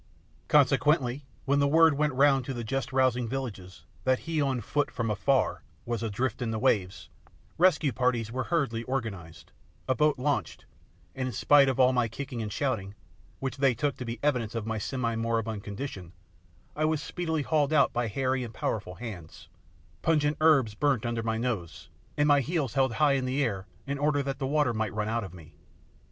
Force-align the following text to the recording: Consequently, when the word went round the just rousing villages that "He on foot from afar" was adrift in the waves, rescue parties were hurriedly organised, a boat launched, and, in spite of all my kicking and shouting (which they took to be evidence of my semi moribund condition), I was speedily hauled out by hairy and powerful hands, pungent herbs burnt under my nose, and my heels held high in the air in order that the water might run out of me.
Consequently, 0.47 1.25
when 1.45 1.59
the 1.59 1.67
word 1.67 1.93
went 1.93 2.13
round 2.15 2.43
the 2.45 2.63
just 2.63 2.91
rousing 2.91 3.27
villages 3.27 3.85
that 4.03 4.21
"He 4.25 4.41
on 4.41 4.59
foot 4.59 4.89
from 4.89 5.11
afar" 5.11 5.61
was 5.85 6.01
adrift 6.01 6.41
in 6.41 6.49
the 6.49 6.57
waves, 6.57 7.07
rescue 7.59 7.91
parties 7.93 8.31
were 8.31 8.45
hurriedly 8.45 8.83
organised, 8.85 9.51
a 9.87 9.93
boat 9.93 10.17
launched, 10.17 10.65
and, 11.13 11.27
in 11.27 11.31
spite 11.31 11.69
of 11.69 11.79
all 11.79 11.93
my 11.93 12.07
kicking 12.07 12.41
and 12.41 12.51
shouting 12.51 12.95
(which 13.39 13.57
they 13.57 13.75
took 13.75 13.95
to 13.97 14.03
be 14.03 14.19
evidence 14.23 14.55
of 14.55 14.65
my 14.65 14.79
semi 14.79 15.15
moribund 15.15 15.63
condition), 15.63 16.13
I 16.75 16.85
was 16.85 16.99
speedily 16.99 17.43
hauled 17.43 17.71
out 17.71 17.93
by 17.93 18.07
hairy 18.07 18.43
and 18.43 18.55
powerful 18.55 18.95
hands, 18.95 19.49
pungent 20.01 20.35
herbs 20.41 20.73
burnt 20.73 21.05
under 21.05 21.21
my 21.21 21.37
nose, 21.37 21.89
and 22.17 22.27
my 22.27 22.39
heels 22.41 22.73
held 22.73 22.93
high 22.93 23.13
in 23.13 23.25
the 23.25 23.43
air 23.43 23.67
in 23.85 23.99
order 23.99 24.23
that 24.23 24.39
the 24.39 24.47
water 24.47 24.73
might 24.73 24.95
run 24.95 25.07
out 25.09 25.23
of 25.23 25.31
me. 25.35 25.57